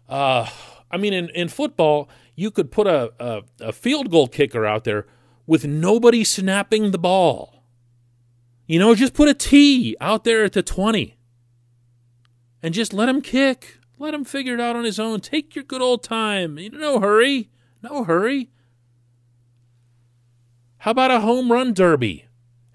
Uh, 0.10 0.50
I 0.89 0.98
mean, 0.98 1.13
in, 1.13 1.29
in 1.29 1.48
football, 1.50 2.10
you 2.36 2.51
could 2.51 2.72
put 2.72 2.88
a, 2.88 3.12
a, 3.20 3.44
a 3.60 3.72
field 3.74 4.10
goal 4.12 4.27
kicker 4.27 4.65
out 4.65 4.84
there 4.84 5.06
with 5.46 5.65
nobody 5.65 6.24
snapping 6.24 6.91
the 6.91 6.98
ball. 6.98 7.63
You 8.67 8.79
know, 8.79 8.96
just 8.96 9.13
put 9.13 9.29
a 9.29 9.34
T 9.34 9.96
out 10.01 10.24
there 10.24 10.44
at 10.44 10.53
the 10.53 10.62
20 10.62 11.17
and 12.62 12.74
just 12.74 12.94
let 12.94 13.10
him 13.10 13.22
kick. 13.22 13.79
Let 13.98 14.13
him 14.13 14.25
figure 14.25 14.53
it 14.53 14.60
out 14.60 14.75
on 14.75 14.84
his 14.84 15.00
own. 15.00 15.22
Take 15.22 15.56
your 15.56 15.63
good 15.63 15.82
old 15.82 16.03
time. 16.03 16.60
You 16.60 16.70
know, 16.70 16.77
No 16.77 17.00
hurry. 17.00 17.50
No 17.82 18.03
hurry. 18.03 18.51
How 20.79 20.91
about 20.91 21.12
a 21.12 21.22
home 21.22 21.51
run 21.51 21.74
derby 21.74 22.25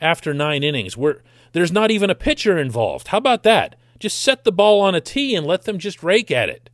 after 0.01 0.35
nine 0.35 0.63
innings 0.63 0.97
where 0.97 1.23
there's 1.53 1.71
not 1.73 1.91
even 1.91 2.11
a 2.11 2.15
pitcher 2.15 2.59
involved? 2.59 3.09
How 3.09 3.19
about 3.19 3.43
that? 3.45 3.77
Just 3.99 4.21
set 4.21 4.45
the 4.45 4.51
ball 4.53 4.81
on 4.81 4.95
a 4.95 5.01
tee 5.01 5.35
and 5.37 5.47
let 5.47 5.63
them 5.63 5.79
just 5.79 6.03
rake 6.03 6.31
at 6.31 6.49
it. 6.49 6.71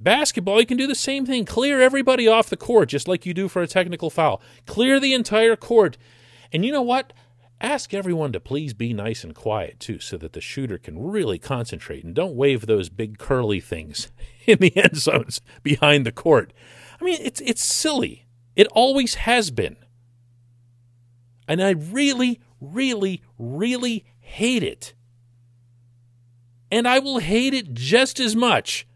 Basketball, 0.00 0.60
you 0.60 0.66
can 0.66 0.78
do 0.78 0.86
the 0.86 0.94
same 0.94 1.26
thing. 1.26 1.44
Clear 1.44 1.80
everybody 1.80 2.26
off 2.26 2.48
the 2.48 2.56
court 2.56 2.88
just 2.88 3.06
like 3.06 3.26
you 3.26 3.34
do 3.34 3.48
for 3.48 3.62
a 3.62 3.66
technical 3.66 4.08
foul. 4.08 4.40
Clear 4.66 4.98
the 4.98 5.12
entire 5.12 5.56
court 5.56 5.98
and 6.52 6.64
you 6.64 6.72
know 6.72 6.82
what? 6.82 7.12
Ask 7.60 7.92
everyone 7.92 8.32
to 8.32 8.40
please 8.40 8.72
be 8.72 8.92
nice 8.92 9.22
and 9.22 9.34
quiet 9.34 9.78
too, 9.78 10.00
so 10.00 10.16
that 10.16 10.32
the 10.32 10.40
shooter 10.40 10.78
can 10.78 10.98
really 10.98 11.38
concentrate 11.38 12.04
and 12.04 12.14
don't 12.14 12.34
wave 12.34 12.66
those 12.66 12.88
big 12.88 13.18
curly 13.18 13.60
things 13.60 14.10
in 14.46 14.58
the 14.58 14.76
end 14.76 14.96
zones 14.96 15.40
behind 15.62 16.06
the 16.06 16.12
court. 16.12 16.52
I 17.00 17.04
mean, 17.04 17.18
it's 17.20 17.40
it's 17.40 17.62
silly. 17.62 18.26
It 18.56 18.66
always 18.68 19.14
has 19.14 19.50
been. 19.50 19.76
And 21.46 21.62
I 21.62 21.70
really, 21.70 22.40
really, 22.60 23.22
really 23.38 24.04
hate 24.20 24.62
it. 24.62 24.94
And 26.70 26.86
I 26.86 27.00
will 27.00 27.18
hate 27.18 27.52
it 27.52 27.74
just 27.74 28.20
as 28.20 28.36
much 28.36 28.86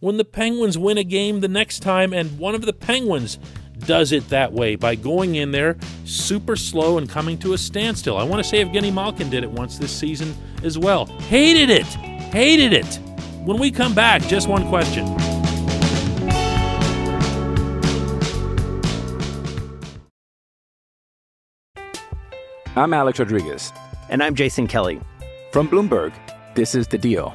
when 0.00 0.16
the 0.16 0.24
Penguins 0.24 0.78
win 0.78 0.96
a 0.96 1.04
game 1.04 1.40
the 1.40 1.48
next 1.48 1.80
time 1.80 2.12
and 2.12 2.38
one 2.38 2.54
of 2.54 2.62
the 2.62 2.72
Penguins 2.72 3.38
does 3.78 4.12
it 4.12 4.28
that 4.28 4.52
way 4.52 4.76
by 4.76 4.94
going 4.94 5.34
in 5.34 5.50
there 5.50 5.76
super 6.04 6.56
slow 6.56 6.98
and 6.98 7.08
coming 7.08 7.38
to 7.38 7.52
a 7.52 7.58
standstill. 7.58 8.16
I 8.16 8.22
want 8.22 8.42
to 8.42 8.48
say 8.48 8.64
Evgeny 8.64 8.92
Malkin 8.92 9.30
did 9.30 9.42
it 9.42 9.50
once 9.50 9.78
this 9.78 9.96
season 9.96 10.36
as 10.62 10.78
well. 10.78 11.06
Hated 11.06 11.70
it. 11.70 11.86
Hated 11.86 12.72
it. 12.72 13.00
When 13.44 13.58
we 13.58 13.70
come 13.70 13.94
back, 13.94 14.22
just 14.22 14.48
one 14.48 14.68
question. 14.68 15.06
I'm 22.76 22.94
Alex 22.94 23.18
Rodriguez. 23.18 23.72
And 24.08 24.22
I'm 24.22 24.36
Jason 24.36 24.68
Kelly. 24.68 25.00
From 25.52 25.68
Bloomberg, 25.68 26.12
this 26.54 26.76
is 26.76 26.86
The 26.86 26.98
Deal. 26.98 27.34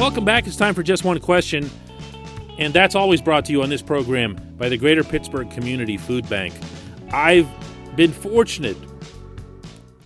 Welcome 0.00 0.24
back. 0.24 0.46
It's 0.46 0.56
time 0.56 0.74
for 0.74 0.82
just 0.82 1.04
one 1.04 1.20
question. 1.20 1.68
And 2.56 2.72
that's 2.72 2.94
always 2.94 3.20
brought 3.20 3.44
to 3.44 3.52
you 3.52 3.62
on 3.62 3.68
this 3.68 3.82
program 3.82 4.34
by 4.56 4.70
the 4.70 4.78
Greater 4.78 5.04
Pittsburgh 5.04 5.50
Community 5.50 5.98
Food 5.98 6.26
Bank. 6.26 6.54
I've 7.12 7.46
been 7.96 8.10
fortunate 8.10 8.78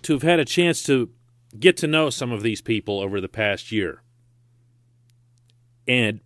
to 0.03 0.15
have 0.15 0.23
had 0.23 0.41
a 0.41 0.45
chance 0.45 0.83
to 0.87 1.11
get 1.61 1.77
to 1.77 1.87
know 1.87 2.11
some 2.11 2.33
of 2.33 2.43
these 2.43 2.61
people 2.61 2.99
over 2.99 3.21
the 3.21 3.29
past 3.29 3.71
year. 3.71 4.03
And 5.87 6.19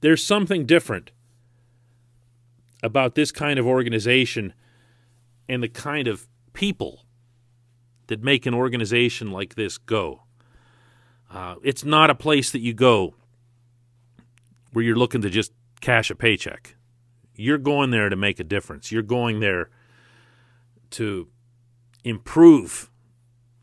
there's 0.00 0.24
something 0.24 0.66
different 0.66 1.12
about 2.82 3.14
this 3.14 3.30
kind 3.30 3.60
of 3.60 3.66
organization 3.66 4.52
and 5.48 5.62
the 5.62 5.68
kind 5.68 6.08
of 6.08 6.26
people 6.52 7.06
that 8.08 8.24
make 8.24 8.44
an 8.44 8.54
organization 8.54 9.30
like 9.30 9.54
this 9.54 9.78
go. 9.78 10.22
Uh, 11.30 11.56
it's 11.62 11.84
not 11.84 12.10
a 12.10 12.14
place 12.14 12.50
that 12.52 12.60
you 12.60 12.72
go 12.72 13.14
where 14.72 14.84
you're 14.84 14.96
looking 14.96 15.22
to 15.22 15.30
just 15.30 15.52
cash 15.80 16.10
a 16.10 16.14
paycheck. 16.14 16.76
You're 17.34 17.58
going 17.58 17.90
there 17.90 18.08
to 18.08 18.16
make 18.16 18.40
a 18.40 18.44
difference. 18.44 18.90
You're 18.90 19.02
going 19.02 19.40
there 19.40 19.70
to 20.90 21.28
improve 22.04 22.90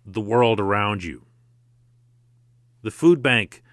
the 0.06 0.22
world 0.22 0.60
around 0.60 1.04
you. 1.04 1.26
The 2.82 2.92
food 2.92 3.22
bank 3.22 3.64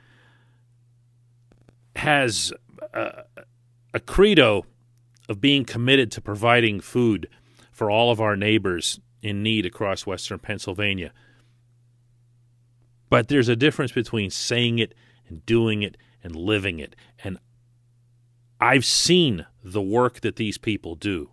has 1.97 2.53
a, 2.95 3.25
a 3.93 4.01
credo 4.01 4.65
of 5.29 5.41
being 5.41 5.65
committed 5.65 6.11
to 6.13 6.21
providing 6.21 6.81
food 6.81 7.29
for 7.73 7.91
all 7.91 8.11
of 8.11 8.21
our 8.21 8.37
neighbors 8.37 9.01
in 9.23 9.43
need 9.43 9.67
across 9.67 10.07
western 10.07 10.39
Pennsylvania. 10.39 11.13
But 13.11 13.29
there's 13.29 13.49
a 13.49 13.57
difference 13.57 13.93
between 13.93 14.31
saying 14.31 14.79
it 14.79 14.95
and 15.29 15.45
doing 15.45 15.83
it 15.83 15.99
and 16.25 16.35
living 16.35 16.79
it. 16.79 16.97
And 17.23 17.37
I've 18.59 18.87
seen 18.87 19.45
the 19.63 19.83
work 19.83 20.21
that 20.21 20.37
these 20.37 20.57
people 20.57 20.95
do, 20.95 21.33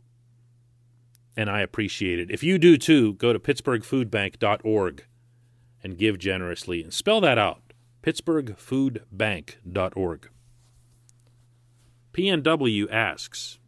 and 1.36 1.50
I 1.50 1.62
appreciate 1.62 2.20
it. 2.20 2.32
If 2.32 2.44
you 2.44 2.58
do 2.58 2.78
too, 2.78 3.14
go 3.14 3.32
to 3.32 3.40
pittsburghfoodbank.org 3.40 5.06
and 5.84 5.98
give 5.98 6.20
generously. 6.20 6.82
And 6.82 6.94
spell 6.94 7.22
that 7.22 7.38
out 7.38 7.62
pittsburghfoodbank.org. 8.02 10.30
PNW 12.14 12.92
asks 12.92 13.60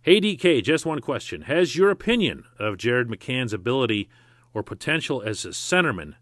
Hey 0.00 0.20
DK, 0.20 0.64
just 0.64 0.86
one 0.86 1.00
question. 1.00 1.42
Has 1.42 1.76
your 1.76 1.90
opinion 1.90 2.44
of 2.58 2.78
Jared 2.78 3.08
McCann's 3.08 3.52
ability 3.52 4.08
or 4.54 4.62
potential 4.62 5.20
as 5.22 5.44
a 5.44 5.50
centerman 5.50 6.14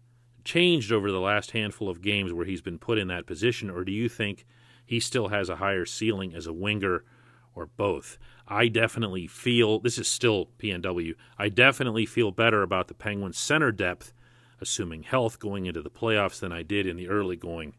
changed 0.43 0.91
over 0.91 1.11
the 1.11 1.19
last 1.19 1.51
handful 1.51 1.89
of 1.89 2.01
games 2.01 2.33
where 2.33 2.45
he's 2.45 2.61
been 2.61 2.79
put 2.79 2.97
in 2.97 3.07
that 3.07 3.25
position, 3.25 3.69
or 3.69 3.83
do 3.83 3.91
you 3.91 4.09
think 4.09 4.45
he 4.85 4.99
still 4.99 5.29
has 5.29 5.49
a 5.49 5.57
higher 5.57 5.85
ceiling 5.85 6.33
as 6.33 6.47
a 6.47 6.53
winger 6.53 7.03
or 7.55 7.65
both? 7.65 8.17
I 8.47 8.67
definitely 8.67 9.27
feel 9.27 9.79
this 9.79 9.97
is 9.97 10.07
still 10.07 10.49
PNW. 10.59 11.13
I 11.37 11.49
definitely 11.49 12.05
feel 12.05 12.31
better 12.31 12.63
about 12.63 12.87
the 12.87 12.93
Penguins' 12.93 13.37
center 13.37 13.71
depth, 13.71 14.13
assuming 14.59 15.03
health 15.03 15.39
going 15.39 15.65
into 15.65 15.81
the 15.81 15.89
playoffs, 15.89 16.39
than 16.39 16.51
I 16.51 16.63
did 16.63 16.85
in 16.85 16.97
the 16.97 17.07
early 17.07 17.35
going. 17.35 17.73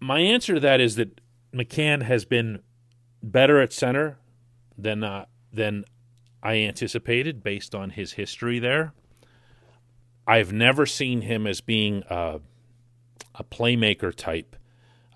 My 0.00 0.20
answer 0.20 0.54
to 0.54 0.60
that 0.60 0.80
is 0.80 0.94
that 0.96 1.20
McCann 1.52 2.02
has 2.02 2.24
been 2.24 2.60
better 3.22 3.60
at 3.60 3.72
center 3.72 4.18
than 4.76 5.02
uh, 5.02 5.26
than 5.52 5.84
I 6.42 6.56
anticipated 6.58 7.42
based 7.42 7.74
on 7.74 7.90
his 7.90 8.12
history 8.12 8.58
there. 8.58 8.92
I've 10.28 10.52
never 10.52 10.84
seen 10.84 11.22
him 11.22 11.46
as 11.46 11.62
being 11.62 12.04
a, 12.10 12.40
a 13.34 13.44
playmaker 13.44 14.14
type. 14.14 14.56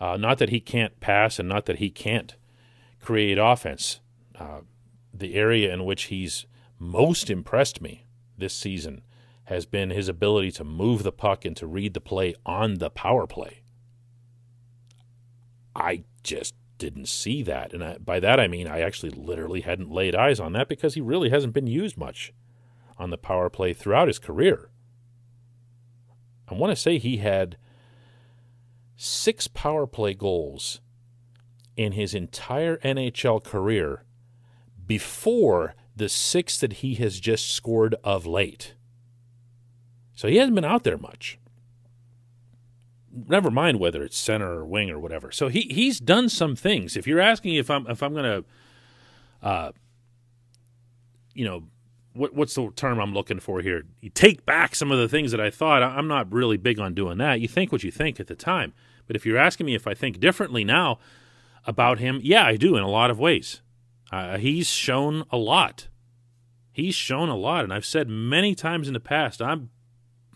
Uh, 0.01 0.17
not 0.17 0.39
that 0.39 0.49
he 0.49 0.59
can't 0.59 0.99
pass 1.01 1.39
and 1.39 1.47
not 1.47 1.67
that 1.67 1.79
he 1.81 1.91
can't 1.91 2.35
create 2.99 3.37
offense. 3.37 4.01
Uh, 4.35 4.63
the 5.13 5.35
area 5.35 5.73
in 5.73 5.85
which 5.85 6.05
he's 6.05 6.47
most 6.79 7.29
impressed 7.29 7.83
me 7.83 8.07
this 8.39 8.55
season 8.55 9.03
has 9.45 9.67
been 9.67 9.91
his 9.91 10.09
ability 10.09 10.51
to 10.53 10.65
move 10.65 11.03
the 11.03 11.13
puck 11.13 11.45
and 11.45 11.59
to 11.59 11.67
read 11.67 11.93
the 11.93 12.01
play 12.01 12.35
on 12.47 12.79
the 12.79 12.89
power 12.89 13.27
play. 13.27 13.61
I 15.77 16.05
just 16.23 16.55
didn't 16.79 17.07
see 17.07 17.43
that. 17.43 17.75
And 17.75 17.85
I, 17.85 17.99
by 17.99 18.19
that 18.19 18.41
I 18.41 18.49
mean 18.49 18.67
I 18.67 18.81
actually 18.81 19.11
literally 19.11 19.61
hadn't 19.61 19.91
laid 19.91 20.15
eyes 20.15 20.41
on 20.41 20.55
that 20.55 20.69
because 20.69 20.95
he 20.95 21.03
really 21.03 21.29
hasn't 21.29 21.53
been 21.53 21.67
used 21.67 21.99
much 21.99 22.33
on 22.97 23.11
the 23.11 23.19
power 23.19 23.51
play 23.51 23.75
throughout 23.75 24.09
his 24.09 24.19
career. 24.19 24.71
I 26.49 26.55
want 26.55 26.71
to 26.71 26.77
say 26.77 26.99
he 26.99 27.19
had 27.19 27.57
six 28.97 29.49
power 29.49 29.87
play 29.87 30.15
goals 30.15 30.81
in 31.77 31.93
his 31.93 32.15
entire 32.15 32.77
NHL 32.79 33.43
career 33.43 34.05
before 34.87 35.75
the 35.95 36.09
six 36.09 36.59
that 36.59 36.75
he 36.75 36.95
has 36.95 37.21
just 37.21 37.51
scored 37.51 37.95
of 38.05 38.27
late. 38.27 38.75
So 40.15 40.29
he 40.29 40.37
hasn't 40.37 40.55
been 40.55 40.65
out 40.65 40.85
there 40.85 40.99
much. 40.99 41.39
Never 43.11 43.51
mind 43.51 43.79
whether 43.79 44.03
it's 44.03 44.17
center 44.17 44.53
or 44.53 44.65
wing 44.65 44.91
or 44.91 44.99
whatever. 44.99 45.31
So 45.31 45.49
he 45.49 45.63
he's 45.63 46.01
done 46.01 46.29
some 46.29 46.57
things. 46.57 46.97
If 46.97 47.07
you're 47.07 47.21
asking 47.21 47.55
if 47.55 47.71
I'm 47.71 47.87
if 47.87 48.03
I'm 48.03 48.15
gonna, 48.15 48.45
uh, 49.43 49.73
you 51.35 51.45
know, 51.45 51.65
what, 52.15 52.35
what's 52.35 52.55
the 52.55 52.71
term 52.77 53.01
I'm 53.01 53.15
looking 53.15 53.41
for 53.41 53.61
here? 53.61 53.85
You 54.01 54.11
take 54.11 54.45
back 54.45 54.75
some 54.75 54.91
of 54.91 54.99
the 54.99 55.09
things 55.09 55.31
that 55.31 55.41
I 55.41 55.51
thought. 55.51 55.83
I'm 55.83 56.09
not 56.09 56.33
really 56.33 56.57
big 56.57 56.79
on 56.79 56.95
doing 56.95 57.19
that. 57.19 57.41
You 57.41 57.49
think 57.49 57.73
what 57.73 57.85
you 57.85 57.91
think 57.91 58.21
at 58.21 58.27
the 58.27 58.35
time. 58.35 58.75
But 59.07 59.17
if 59.17 59.27
you're 59.27 59.39
asking 59.39 59.67
me 59.67 59.75
if 59.75 59.87
I 59.87 59.95
think 59.95 60.21
differently 60.21 60.65
now 60.65 60.99
about 61.67 61.99
him, 61.99 62.21
yeah, 62.23 62.45
I 62.45 62.57
do 62.57 62.77
in 62.77 62.83
a 62.83 62.89
lot 62.89 63.11
of 63.11 63.19
ways. 63.19 63.61
Uh, 64.11 64.37
he's 64.37 64.69
shown 64.69 65.25
a 65.31 65.37
lot. 65.37 65.89
He's 66.73 66.95
shown 66.95 67.29
a 67.29 67.37
lot, 67.37 67.65
and 67.65 67.73
I've 67.73 67.85
said 67.85 68.09
many 68.09 68.55
times 68.55 68.89
in 68.89 68.95
the 68.95 69.01
past, 69.01 69.43
I'm 69.43 69.71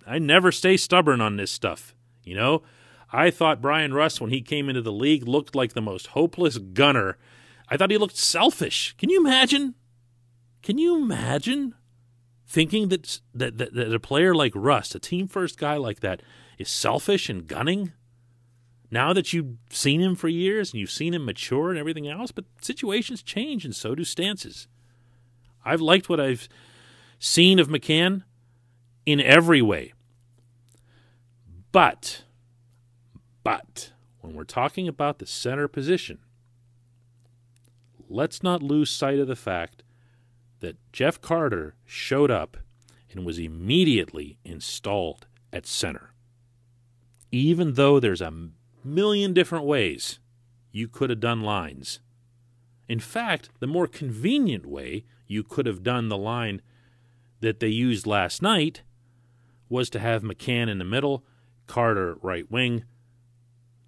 I 0.07 0.19
never 0.19 0.53
stay 0.53 0.77
stubborn 0.77 1.21
on 1.21 1.37
this 1.37 1.51
stuff. 1.51 1.95
You 2.23 2.37
know, 2.37 2.63
I 3.13 3.31
thought 3.31 3.63
Brian 3.63 3.93
Rust 3.93 4.21
when 4.21 4.31
he 4.31 4.41
came 4.41 4.69
into 4.69 4.83
the 4.83 4.93
league 4.93 5.27
looked 5.27 5.55
like 5.55 5.73
the 5.73 5.81
most 5.81 6.09
hopeless 6.09 6.59
gunner. 6.59 7.19
I 7.69 7.77
thought 7.77 7.91
he 7.91 7.99
looked 7.99 8.17
selfish. 8.17 8.95
Can 8.99 9.11
you 9.11 9.21
imagine? 9.21 9.75
Can 10.67 10.79
you 10.79 10.97
imagine 10.97 11.77
thinking 12.45 12.89
that, 12.89 13.21
that, 13.33 13.57
that, 13.57 13.73
that 13.73 13.95
a 13.95 14.01
player 14.01 14.35
like 14.35 14.51
Rust, 14.53 14.97
a 14.97 14.99
team 14.99 15.29
first 15.29 15.61
guy 15.61 15.77
like 15.77 16.01
that, 16.01 16.23
is 16.59 16.69
selfish 16.69 17.29
and 17.29 17.47
gunning? 17.47 17.93
Now 18.91 19.13
that 19.13 19.33
you've 19.33 19.59
seen 19.71 20.01
him 20.01 20.17
for 20.17 20.27
years 20.27 20.73
and 20.73 20.81
you've 20.81 20.91
seen 20.91 21.15
him 21.15 21.25
mature 21.25 21.71
and 21.71 21.79
everything 21.79 22.09
else, 22.09 22.33
but 22.33 22.47
situations 22.61 23.23
change 23.23 23.65
and 23.65 23.77
so 23.77 23.95
do 23.95 24.03
stances. 24.03 24.67
I've 25.65 25.81
liked 25.81 26.09
what 26.09 26.19
I've 26.19 26.49
seen 27.21 27.61
of 27.61 27.69
McCann 27.69 28.25
in 29.07 29.21
every 29.21 29.63
way. 29.63 29.93
But, 31.71 32.25
but, 33.45 33.93
when 34.21 34.35
we're 34.35 34.43
talking 34.43 34.89
about 34.89 35.21
the 35.21 35.27
center 35.27 35.69
position, 35.69 36.19
let's 38.09 38.43
not 38.43 38.65
lose 38.65 38.91
sight 38.91 39.21
of 39.21 39.29
the 39.29 39.37
fact 39.37 39.85
that 40.61 40.77
Jeff 40.93 41.21
Carter 41.21 41.75
showed 41.85 42.31
up 42.31 42.57
and 43.11 43.25
was 43.25 43.39
immediately 43.39 44.39
installed 44.45 45.27
at 45.53 45.67
center. 45.67 46.13
Even 47.33 47.75
though 47.75 47.99
there's 47.99 48.21
a 48.21 48.33
million 48.85 49.33
different 49.33 49.65
ways 49.65 50.19
you 50.71 50.89
could 50.89 51.11
have 51.11 51.21
done 51.21 51.41
lines. 51.41 52.01
In 52.89 53.01
fact, 53.01 53.51
the 53.61 53.67
more 53.67 53.87
convenient 53.87 54.67
way 54.67 55.05
you 55.27 55.43
could 55.43 55.67
have 55.67 55.83
done 55.83 56.09
the 56.09 56.17
line 56.17 56.63
that 57.41 57.61
they 57.61 57.69
used 57.69 58.07
last 58.07 58.43
night 58.43 58.83
was 59.69 59.91
to 59.91 59.99
have 59.99 60.23
McCann 60.23 60.69
in 60.69 60.79
the 60.79 60.85
middle, 60.85 61.25
Carter 61.67 62.17
right 62.23 62.51
wing, 62.51 62.85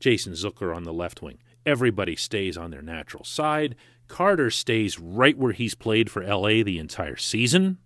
Jason 0.00 0.32
Zucker 0.32 0.74
on 0.74 0.84
the 0.84 0.92
left 0.92 1.22
wing. 1.22 1.38
Everybody 1.64 2.16
stays 2.16 2.56
on 2.56 2.70
their 2.70 2.82
natural 2.82 3.24
side. 3.24 3.76
Carter 4.08 4.50
stays 4.50 4.98
right 4.98 5.36
where 5.38 5.52
he's 5.52 5.74
played 5.74 6.10
for 6.10 6.24
LA 6.24 6.62
the 6.64 6.78
entire 6.78 7.16
season. 7.16 7.78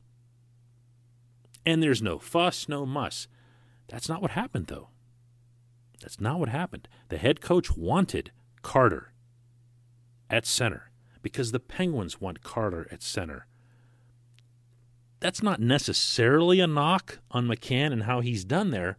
And 1.66 1.82
there's 1.82 2.02
no 2.02 2.18
fuss, 2.18 2.68
no 2.68 2.86
muss. 2.86 3.28
That's 3.88 4.08
not 4.08 4.22
what 4.22 4.32
happened, 4.32 4.68
though. 4.68 4.88
That's 6.00 6.20
not 6.20 6.38
what 6.38 6.48
happened. 6.48 6.88
The 7.08 7.18
head 7.18 7.40
coach 7.40 7.76
wanted 7.76 8.32
Carter 8.62 9.12
at 10.30 10.46
center 10.46 10.90
because 11.20 11.52
the 11.52 11.60
Penguins 11.60 12.20
want 12.20 12.42
Carter 12.42 12.88
at 12.90 13.02
center. 13.02 13.46
that's 15.20 15.42
not 15.42 15.60
necessarily 15.60 16.58
a 16.58 16.66
knock 16.66 17.20
on 17.30 17.46
McCann 17.46 17.92
and 17.92 18.02
how 18.02 18.20
he's 18.20 18.44
done 18.44 18.70
there, 18.70 18.98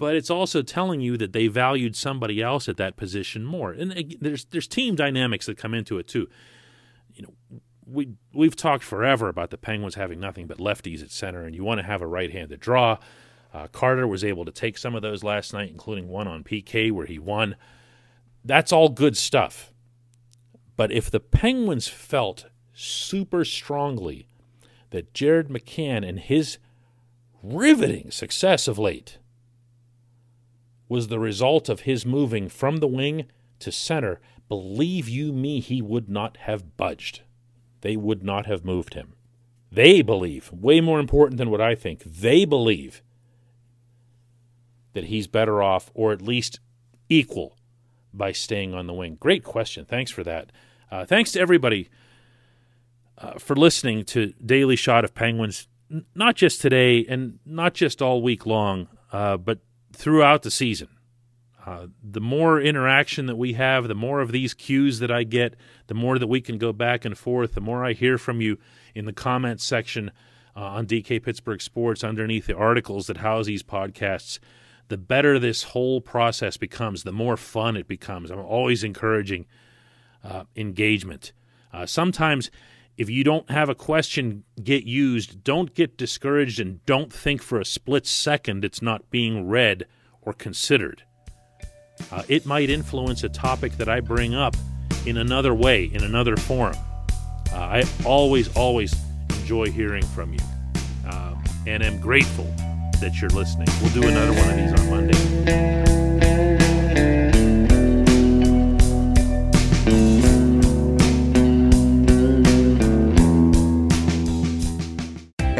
but 0.00 0.16
it's 0.16 0.30
also 0.30 0.62
telling 0.62 1.02
you 1.02 1.18
that 1.18 1.34
they 1.34 1.46
valued 1.46 1.94
somebody 1.94 2.42
else 2.42 2.70
at 2.70 2.78
that 2.78 2.96
position 2.96 3.44
more. 3.44 3.70
And 3.70 4.16
there's 4.18 4.46
there's 4.46 4.66
team 4.66 4.96
dynamics 4.96 5.44
that 5.44 5.58
come 5.58 5.74
into 5.74 5.98
it 5.98 6.08
too. 6.08 6.26
You 7.12 7.24
know, 7.24 7.60
we 7.84 8.14
we've 8.32 8.56
talked 8.56 8.82
forever 8.82 9.28
about 9.28 9.50
the 9.50 9.58
Penguins 9.58 9.96
having 9.96 10.18
nothing 10.18 10.46
but 10.46 10.56
lefties 10.56 11.02
at 11.02 11.10
center, 11.10 11.44
and 11.44 11.54
you 11.54 11.64
want 11.64 11.80
to 11.80 11.86
have 11.86 12.00
a 12.00 12.06
right-handed 12.06 12.60
draw. 12.60 12.96
Uh, 13.52 13.66
Carter 13.66 14.06
was 14.06 14.24
able 14.24 14.46
to 14.46 14.50
take 14.50 14.78
some 14.78 14.94
of 14.94 15.02
those 15.02 15.22
last 15.22 15.52
night, 15.52 15.70
including 15.70 16.08
one 16.08 16.26
on 16.26 16.44
PK 16.44 16.90
where 16.90 17.06
he 17.06 17.18
won. 17.18 17.54
That's 18.42 18.72
all 18.72 18.88
good 18.88 19.18
stuff. 19.18 19.70
But 20.78 20.90
if 20.90 21.10
the 21.10 21.20
Penguins 21.20 21.88
felt 21.88 22.46
super 22.72 23.44
strongly 23.44 24.28
that 24.90 25.12
Jared 25.12 25.48
McCann 25.48 26.08
and 26.08 26.18
his 26.18 26.56
riveting 27.42 28.10
success 28.10 28.66
of 28.66 28.78
late 28.78 29.18
was 30.90 31.06
the 31.06 31.20
result 31.20 31.68
of 31.68 31.80
his 31.80 32.04
moving 32.04 32.48
from 32.48 32.78
the 32.78 32.88
wing 32.88 33.26
to 33.60 33.70
center, 33.70 34.20
believe 34.48 35.08
you 35.08 35.32
me, 35.32 35.60
he 35.60 35.80
would 35.80 36.08
not 36.08 36.36
have 36.38 36.76
budged. 36.76 37.22
They 37.82 37.96
would 37.96 38.24
not 38.24 38.46
have 38.46 38.64
moved 38.64 38.94
him. 38.94 39.14
They 39.70 40.02
believe, 40.02 40.52
way 40.52 40.80
more 40.80 40.98
important 40.98 41.38
than 41.38 41.48
what 41.48 41.60
I 41.60 41.76
think, 41.76 42.02
they 42.02 42.44
believe 42.44 43.02
that 44.92 45.04
he's 45.04 45.28
better 45.28 45.62
off 45.62 45.92
or 45.94 46.10
at 46.10 46.20
least 46.20 46.58
equal 47.08 47.56
by 48.12 48.32
staying 48.32 48.74
on 48.74 48.88
the 48.88 48.92
wing. 48.92 49.16
Great 49.20 49.44
question. 49.44 49.84
Thanks 49.84 50.10
for 50.10 50.24
that. 50.24 50.50
Uh, 50.90 51.04
thanks 51.04 51.30
to 51.32 51.40
everybody 51.40 51.88
uh, 53.16 53.38
for 53.38 53.54
listening 53.54 54.04
to 54.06 54.34
Daily 54.44 54.74
Shot 54.74 55.04
of 55.04 55.14
Penguins, 55.14 55.68
n- 55.88 56.04
not 56.16 56.34
just 56.34 56.60
today 56.60 57.06
and 57.08 57.38
not 57.46 57.74
just 57.74 58.02
all 58.02 58.20
week 58.20 58.44
long, 58.44 58.88
uh, 59.12 59.36
but 59.36 59.60
throughout 59.92 60.42
the 60.42 60.50
season. 60.50 60.88
Uh, 61.64 61.88
the 62.02 62.20
more 62.20 62.60
interaction 62.60 63.26
that 63.26 63.36
we 63.36 63.52
have, 63.52 63.86
the 63.86 63.94
more 63.94 64.20
of 64.20 64.32
these 64.32 64.54
cues 64.54 64.98
that 64.98 65.10
I 65.10 65.24
get, 65.24 65.56
the 65.88 65.94
more 65.94 66.18
that 66.18 66.26
we 66.26 66.40
can 66.40 66.56
go 66.56 66.72
back 66.72 67.04
and 67.04 67.16
forth, 67.16 67.54
the 67.54 67.60
more 67.60 67.84
I 67.84 67.92
hear 67.92 68.16
from 68.16 68.40
you 68.40 68.58
in 68.94 69.04
the 69.04 69.12
comments 69.12 69.64
section 69.64 70.10
uh, 70.56 70.60
on 70.60 70.86
DK 70.86 71.22
Pittsburgh 71.22 71.60
Sports 71.60 72.02
underneath 72.02 72.46
the 72.46 72.56
articles 72.56 73.06
that 73.06 73.18
house 73.18 73.46
these 73.46 73.62
podcasts, 73.62 74.38
the 74.88 74.96
better 74.96 75.38
this 75.38 75.64
whole 75.64 76.00
process 76.00 76.56
becomes, 76.56 77.02
the 77.02 77.12
more 77.12 77.36
fun 77.36 77.76
it 77.76 77.86
becomes. 77.86 78.30
I'm 78.30 78.40
always 78.40 78.82
encouraging 78.82 79.46
uh, 80.24 80.44
engagement. 80.56 81.32
Uh, 81.72 81.86
sometimes 81.86 82.50
if 82.96 83.08
you 83.08 83.24
don't 83.24 83.50
have 83.50 83.68
a 83.68 83.74
question 83.74 84.44
get 84.62 84.84
used, 84.84 85.42
don't 85.42 85.74
get 85.74 85.96
discouraged 85.96 86.60
and 86.60 86.84
don't 86.86 87.12
think 87.12 87.42
for 87.42 87.60
a 87.60 87.64
split 87.64 88.06
second 88.06 88.64
it's 88.64 88.82
not 88.82 89.10
being 89.10 89.48
read 89.48 89.86
or 90.22 90.32
considered. 90.32 91.02
Uh, 92.10 92.22
it 92.28 92.46
might 92.46 92.70
influence 92.70 93.24
a 93.24 93.28
topic 93.28 93.76
that 93.78 93.88
I 93.88 94.00
bring 94.00 94.34
up 94.34 94.56
in 95.06 95.16
another 95.16 95.54
way, 95.54 95.84
in 95.84 96.02
another 96.02 96.36
forum. 96.36 96.76
Uh, 97.52 97.56
I 97.56 97.84
always, 98.04 98.54
always 98.56 98.94
enjoy 99.38 99.70
hearing 99.70 100.04
from 100.04 100.32
you 100.32 100.40
um, 101.10 101.42
and 101.66 101.82
am 101.82 102.00
grateful 102.00 102.44
that 103.00 103.20
you're 103.20 103.30
listening. 103.30 103.68
We'll 103.80 103.92
do 103.92 104.08
another 104.08 104.32
one 104.32 104.50
of 104.50 104.56
these 104.56 104.80
on 104.80 104.90
Monday. 104.90 105.89